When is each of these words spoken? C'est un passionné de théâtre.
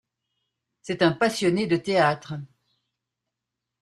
C'est 0.81 1.03
un 1.03 1.11
passionné 1.11 1.67
de 1.67 1.77
théâtre. 1.77 2.33